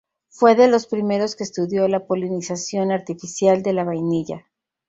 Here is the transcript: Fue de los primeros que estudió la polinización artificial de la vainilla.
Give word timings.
Fue 0.29 0.55
de 0.55 0.67
los 0.67 0.87
primeros 0.87 1.35
que 1.35 1.43
estudió 1.43 1.87
la 1.87 2.07
polinización 2.07 2.91
artificial 2.91 3.61
de 3.61 3.73
la 3.73 3.83
vainilla. 3.83 4.47